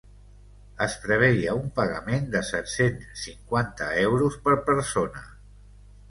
Es 0.83 0.93
preveia 1.01 1.51
un 1.57 1.67
pagament 1.79 2.25
de 2.35 2.41
set-cents 2.47 3.19
cinquanta 3.25 3.91
euros 4.05 4.39
per 4.47 4.55
persona. 4.71 5.23